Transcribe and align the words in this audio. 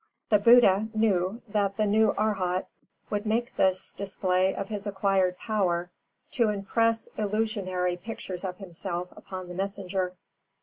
The 0.31 0.39
Buddha 0.39 0.87
knew 0.95 1.43
that 1.47 1.77
the 1.77 1.85
new 1.85 2.11
Arhat 2.17 2.67
would 3.11 3.23
make 3.27 3.55
this 3.55 3.93
display 3.93 4.51
of 4.55 4.67
his 4.67 4.87
acquired 4.87 5.37
power 5.37 5.91
to 6.31 6.49
impress 6.49 7.05
illusionary 7.19 7.97
pictures 7.97 8.43
of 8.43 8.57
himself 8.57 9.09
upon 9.15 9.47
the 9.47 9.53
messenger. 9.53 10.15